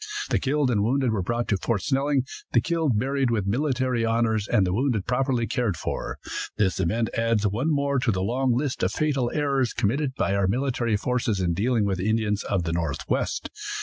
[0.31, 4.47] The killed and wounded were brought to Fort Snelling, the killed buried with military honors,
[4.47, 6.17] and the wounded properly cared for.
[6.57, 10.47] This event adds one more to the long list of fatal errors committed by our
[10.47, 13.51] military forces in dealing with the Indians of the Northwest.